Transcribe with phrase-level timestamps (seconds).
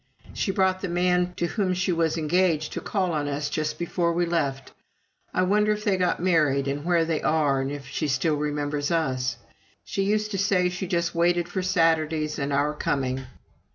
[0.33, 4.13] She brought the man to whom she was engaged to call on us just before
[4.13, 4.71] we left.
[5.31, 8.89] I wonder if they got married, and where they are, and if she still remembers
[8.89, 9.37] us.
[9.83, 13.25] She used to say she just waited for Saturdays and our coming.